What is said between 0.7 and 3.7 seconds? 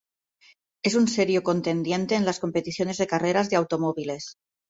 Es un serio contendiente en las competiciones de carreras de